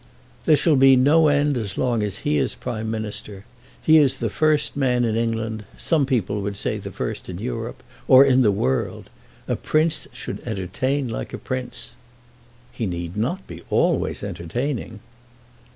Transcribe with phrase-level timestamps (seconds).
[0.45, 3.45] "There shall be no end as long as he is Prime Minister.
[3.79, 5.63] He is the first man in England.
[5.77, 9.11] Some people would say the first in Europe, or in the world.
[9.47, 11.97] A Prince should entertain like a Prince."
[12.71, 15.01] "He need not be always entertaining."